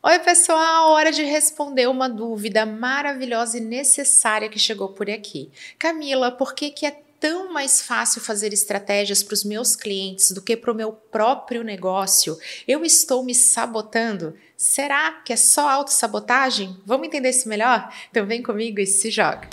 [0.00, 0.92] Oi, pessoal!
[0.92, 5.50] Hora de responder uma dúvida maravilhosa e necessária que chegou por aqui.
[5.76, 10.40] Camila, por que, que é tão mais fácil fazer estratégias para os meus clientes do
[10.40, 12.38] que para o meu próprio negócio?
[12.66, 14.36] Eu estou me sabotando?
[14.56, 16.76] Será que é só autossabotagem?
[16.86, 17.92] Vamos entender isso melhor?
[18.08, 19.48] Então vem comigo e se joga!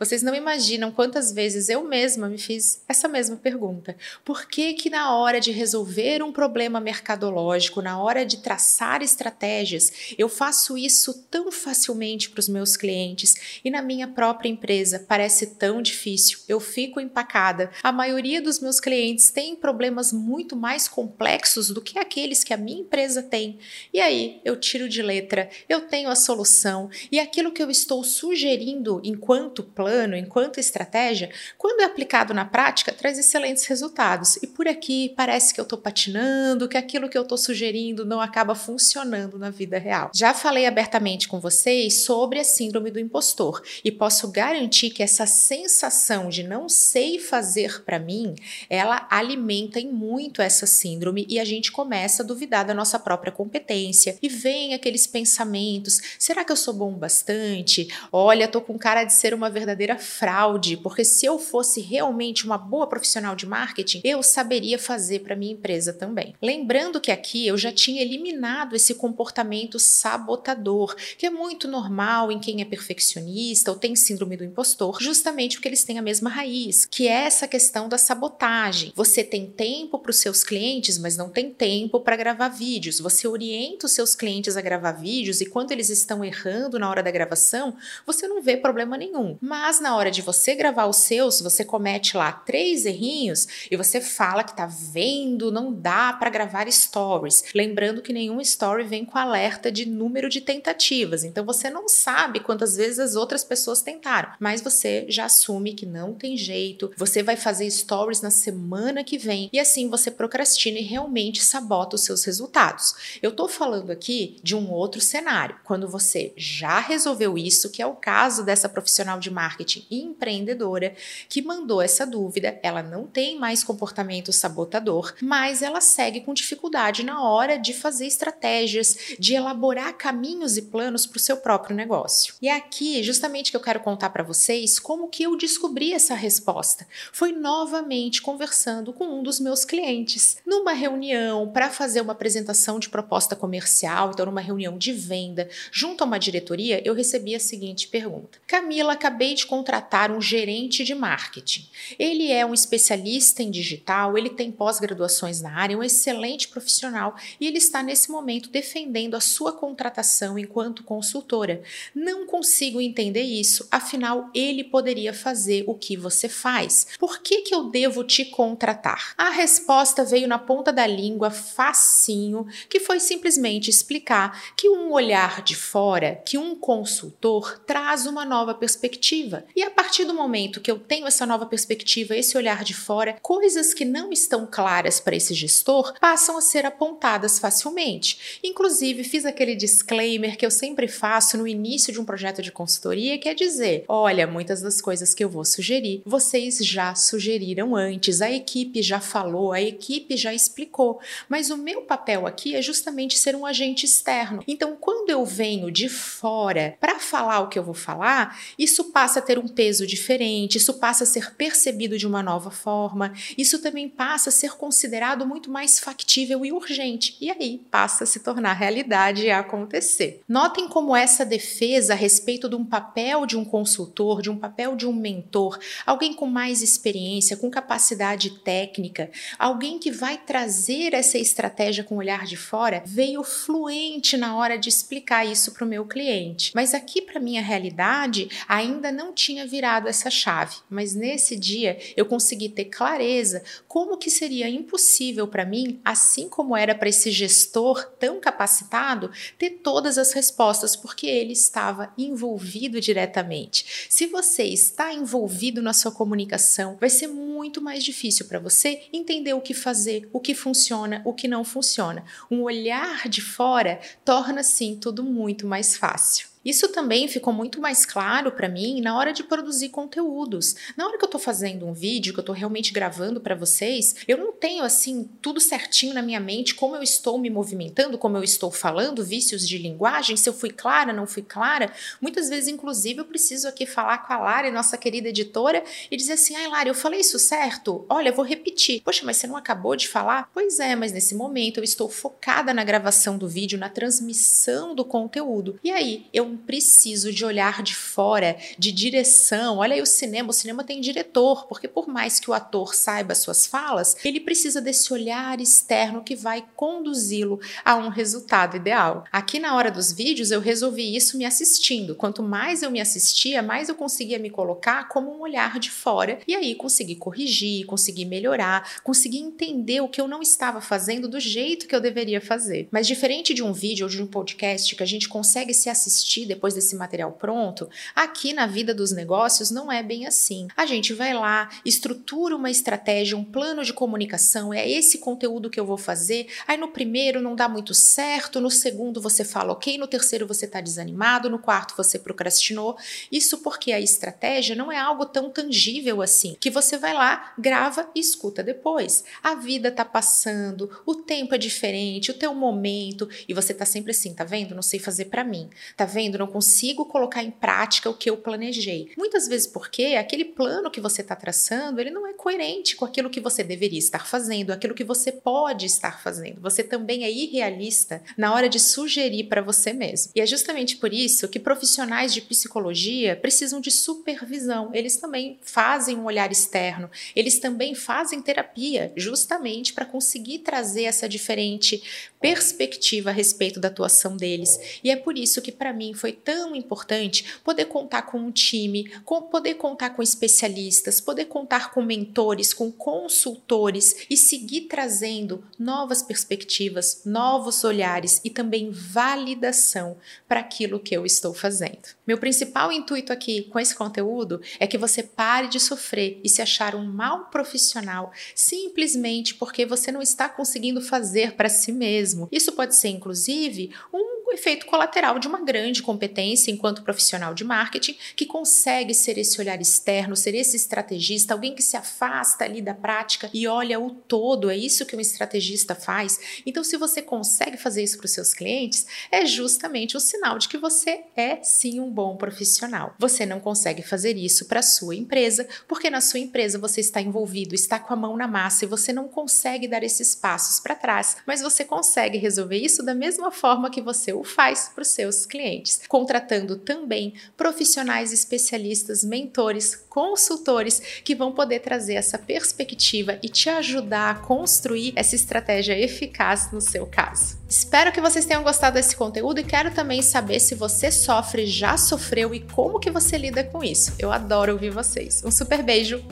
[0.00, 3.94] Vocês não imaginam quantas vezes eu mesma me fiz essa mesma pergunta.
[4.24, 9.92] Por que que na hora de resolver um problema mercadológico, na hora de traçar estratégias,
[10.16, 15.48] eu faço isso tão facilmente para os meus clientes e na minha própria empresa parece
[15.48, 16.38] tão difícil?
[16.48, 17.70] Eu fico empacada.
[17.82, 22.56] A maioria dos meus clientes tem problemas muito mais complexos do que aqueles que a
[22.56, 23.58] minha empresa tem.
[23.92, 28.02] E aí, eu tiro de letra, eu tenho a solução e aquilo que eu estou
[28.02, 34.36] sugerindo enquanto plano plano, enquanto estratégia, quando é aplicado na prática, traz excelentes resultados.
[34.36, 38.20] E por aqui parece que eu estou patinando, que aquilo que eu estou sugerindo não
[38.20, 40.12] acaba funcionando na vida real.
[40.14, 45.26] Já falei abertamente com vocês sobre a síndrome do impostor e posso garantir que essa
[45.26, 48.36] sensação de não sei fazer para mim,
[48.68, 53.32] ela alimenta em muito essa síndrome e a gente começa a duvidar da nossa própria
[53.32, 57.88] competência e vem aqueles pensamentos: será que eu sou bom bastante?
[58.12, 62.44] Olha, tô com cara de ser uma verdadeira verdadeira fraude, porque se eu fosse realmente
[62.44, 66.34] uma boa profissional de marketing, eu saberia fazer para minha empresa também.
[66.42, 72.38] Lembrando que aqui eu já tinha eliminado esse comportamento sabotador, que é muito normal em
[72.38, 76.84] quem é perfeccionista ou tem síndrome do impostor, justamente porque eles têm a mesma raiz,
[76.84, 78.92] que é essa questão da sabotagem.
[78.94, 83.00] Você tem tempo para os seus clientes, mas não tem tempo para gravar vídeos.
[83.00, 87.02] Você orienta os seus clientes a gravar vídeos e quando eles estão errando na hora
[87.02, 89.38] da gravação, você não vê problema nenhum.
[89.40, 93.76] Mas mas na hora de você gravar os seus, você comete lá três errinhos e
[93.76, 97.44] você fala que tá vendo, não dá para gravar stories.
[97.54, 101.22] Lembrando que nenhum story vem com alerta de número de tentativas.
[101.22, 105.86] Então você não sabe quantas vezes as outras pessoas tentaram, mas você já assume que
[105.86, 106.90] não tem jeito.
[106.96, 111.94] Você vai fazer stories na semana que vem e assim você procrastina e realmente sabota
[111.94, 112.96] os seus resultados.
[113.22, 117.86] Eu tô falando aqui de um outro cenário, quando você já resolveu isso, que é
[117.86, 120.94] o caso dessa profissional de marketing marketing e empreendedora
[121.28, 122.58] que mandou essa dúvida.
[122.62, 128.06] Ela não tem mais comportamento sabotador, mas ela segue com dificuldade na hora de fazer
[128.06, 132.34] estratégias, de elaborar caminhos e planos para o seu próprio negócio.
[132.40, 136.14] E é aqui, justamente, que eu quero contar para vocês como que eu descobri essa
[136.14, 136.86] resposta.
[137.12, 142.88] Foi novamente conversando com um dos meus clientes numa reunião para fazer uma apresentação de
[142.88, 147.88] proposta comercial, então numa reunião de venda, junto a uma diretoria, eu recebi a seguinte
[147.88, 151.68] pergunta: Camila, acabei de contratar um gerente de marketing.
[151.98, 157.48] Ele é um especialista em digital, ele tem pós-graduações na área, um excelente profissional e
[157.48, 161.62] ele está nesse momento defendendo a sua contratação enquanto consultora.
[161.92, 166.86] Não consigo entender isso, afinal ele poderia fazer o que você faz.
[166.96, 169.14] Por que, que eu devo te contratar?
[169.18, 175.42] A resposta veio na ponta da língua, facinho, que foi simplesmente explicar que um olhar
[175.42, 180.70] de fora, que um consultor traz uma nova perspectiva e a partir do momento que
[180.70, 185.16] eu tenho essa nova perspectiva, esse olhar de fora, coisas que não estão claras para
[185.16, 188.40] esse gestor passam a ser apontadas facilmente.
[188.42, 193.18] Inclusive, fiz aquele disclaimer que eu sempre faço no início de um projeto de consultoria,
[193.18, 198.20] que é dizer: olha, muitas das coisas que eu vou sugerir, vocês já sugeriram antes,
[198.20, 203.18] a equipe já falou, a equipe já explicou, mas o meu papel aqui é justamente
[203.18, 204.42] ser um agente externo.
[204.46, 209.19] Então, quando eu venho de fora para falar o que eu vou falar, isso passa
[209.20, 213.60] a ter um peso diferente, isso passa a ser percebido de uma nova forma, isso
[213.60, 218.20] também passa a ser considerado muito mais factível e urgente, e aí passa a se
[218.20, 220.20] tornar realidade e acontecer.
[220.28, 224.74] Notem como essa defesa a respeito de um papel de um consultor, de um papel
[224.74, 231.18] de um mentor, alguém com mais experiência, com capacidade técnica, alguém que vai trazer essa
[231.18, 235.68] estratégia com o olhar de fora, veio fluente na hora de explicar isso para o
[235.68, 236.52] meu cliente.
[236.54, 242.06] Mas aqui, para minha realidade, ainda não tinha virado essa chave, mas nesse dia eu
[242.06, 247.90] consegui ter clareza como que seria impossível para mim, assim como era para esse gestor
[247.98, 253.86] tão capacitado, ter todas as respostas, porque ele estava envolvido diretamente.
[253.88, 259.34] Se você está envolvido na sua comunicação, vai ser muito mais difícil para você entender
[259.34, 262.04] o que fazer, o que funciona, o que não funciona.
[262.30, 266.29] Um olhar de fora torna sim tudo muito mais fácil.
[266.44, 270.54] Isso também ficou muito mais claro para mim na hora de produzir conteúdos.
[270.76, 273.94] Na hora que eu tô fazendo um vídeo, que eu tô realmente gravando para vocês,
[274.08, 278.16] eu não tenho assim tudo certinho na minha mente como eu estou me movimentando, como
[278.16, 281.72] eu estou falando, vícios de linguagem, se eu fui clara, não fui clara.
[282.00, 286.14] Muitas vezes, inclusive, eu preciso aqui falar com a Lara, nossa querida editora, e dizer
[286.14, 287.84] assim: ai, Lara, eu falei isso certo?
[287.88, 288.82] Olha, vou repetir.
[288.82, 290.30] Poxa, mas você não acabou de falar?
[290.32, 294.84] Pois é, mas nesse momento eu estou focada na gravação do vídeo, na transmissão do
[294.84, 295.58] conteúdo.
[295.62, 299.58] E aí, eu preciso de olhar de fora, de direção.
[299.58, 303.14] Olha aí o cinema, o cinema tem diretor, porque por mais que o ator saiba
[303.14, 309.02] suas falas, ele precisa desse olhar externo que vai conduzi-lo a um resultado ideal.
[309.10, 311.96] Aqui na hora dos vídeos eu resolvi isso me assistindo.
[311.96, 316.20] Quanto mais eu me assistia, mais eu conseguia me colocar como um olhar de fora
[316.28, 321.18] e aí conseguir corrigir, conseguir melhorar, conseguir entender o que eu não estava fazendo do
[321.18, 322.68] jeito que eu deveria fazer.
[322.70, 326.24] Mas diferente de um vídeo ou de um podcast que a gente consegue se assistir
[326.24, 330.46] depois desse material pronto, aqui na vida dos negócios não é bem assim.
[330.56, 334.19] A gente vai lá, estrutura uma estratégia, um plano de comunicação,
[334.54, 336.28] é esse conteúdo que eu vou fazer.
[336.46, 340.44] Aí no primeiro não dá muito certo, no segundo você fala ok, no terceiro você
[340.44, 342.76] está desanimado, no quarto você procrastinou.
[343.10, 347.90] Isso porque a estratégia não é algo tão tangível assim, que você vai lá, grava
[347.94, 349.04] e escuta depois.
[349.22, 353.90] A vida tá passando, o tempo é diferente, o teu momento, e você tá sempre
[353.90, 354.54] assim, tá vendo?
[354.54, 355.50] Não sei fazer para mim.
[355.76, 356.20] Tá vendo?
[356.20, 358.92] não consigo colocar em prática o que eu planejei.
[358.96, 363.10] Muitas vezes porque aquele plano que você está traçando, ele não é coerente com aquilo
[363.10, 366.40] que você deveria estar fazendo, aquilo que você pode estar fazendo.
[366.40, 370.10] Você também é irrealista na hora de sugerir para você mesmo.
[370.16, 374.70] E é justamente por isso que profissionais de psicologia precisam de supervisão.
[374.74, 381.08] Eles também fazem um olhar externo, eles também fazem terapia, justamente para conseguir trazer essa
[381.08, 381.80] diferente
[382.20, 384.58] perspectiva a respeito da atuação deles.
[384.82, 388.90] E é por isso que para mim foi tão importante poder contar com um time,
[389.04, 396.02] com, poder contar com especialistas, poder contar com mentores, com consultores e seguir trazendo novas
[396.02, 399.96] perspectivas, novos olhares e também validação
[400.28, 401.88] para aquilo que eu estou fazendo.
[402.06, 406.42] Meu principal intuito aqui com esse conteúdo é que você pare de sofrer e se
[406.42, 412.28] achar um mau profissional simplesmente porque você não está conseguindo fazer para si mesmo.
[412.30, 417.42] Isso pode ser inclusive um o efeito colateral de uma grande competência enquanto profissional de
[417.42, 422.62] marketing que consegue ser esse olhar externo, ser esse estrategista, alguém que se afasta ali
[422.62, 424.48] da prática e olha o todo.
[424.48, 426.42] É isso que um estrategista faz.
[426.46, 430.48] Então, se você consegue fazer isso para os seus clientes, é justamente o sinal de
[430.48, 432.94] que você é sim um bom profissional.
[432.98, 437.00] Você não consegue fazer isso para a sua empresa, porque na sua empresa você está
[437.00, 440.76] envolvido, está com a mão na massa e você não consegue dar esses passos para
[440.76, 444.88] trás, mas você consegue resolver isso da mesma forma que você o faz para os
[444.88, 453.30] seus clientes, contratando também profissionais especialistas, mentores, consultores que vão poder trazer essa perspectiva e
[453.30, 457.38] te ajudar a construir essa estratégia eficaz no seu caso.
[457.48, 461.78] Espero que vocês tenham gostado desse conteúdo e quero também saber se você sofre, já
[461.78, 463.94] sofreu e como que você lida com isso.
[463.98, 465.24] Eu adoro ouvir vocês.
[465.24, 466.04] Um super beijo,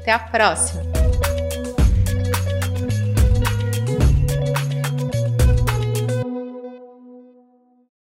[0.00, 1.05] até a próxima!